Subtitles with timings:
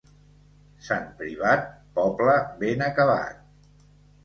[0.87, 1.69] Sant Privat,
[1.99, 3.39] poble ben acabat.